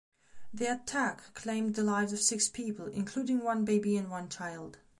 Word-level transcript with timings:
The 0.51 0.65
attack 0.65 1.35
claimed 1.35 1.75
the 1.75 1.83
lives 1.83 2.11
of 2.11 2.21
six 2.23 2.49
people, 2.49 2.87
including 2.87 3.43
one 3.43 3.65
baby 3.65 3.95
and 3.97 4.09
one 4.09 4.29
child. 4.29 4.79